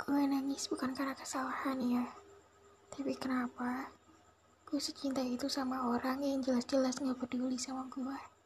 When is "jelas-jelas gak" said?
6.40-7.20